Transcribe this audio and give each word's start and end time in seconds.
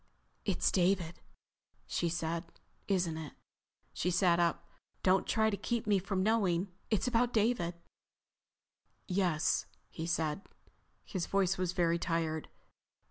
"It's 0.45 0.71
David," 0.71 1.19
she 1.85 2.09
said. 2.09 2.45
"Isn't 2.87 3.17
it?" 3.17 3.33
She 3.93 4.09
sat 4.09 4.39
up. 4.39 4.67
"Don't 5.03 5.27
try 5.27 5.51
to 5.51 5.55
keep 5.57 5.85
me 5.85 5.99
from 5.99 6.23
knowing. 6.23 6.69
It's 6.89 7.07
about 7.07 7.31
David." 7.33 7.75
"Yes," 9.07 9.67
he 9.91 10.07
said. 10.07 10.41
His 11.05 11.27
voice 11.27 11.55
was 11.59 11.73
very 11.73 11.99
tired. 11.99 12.49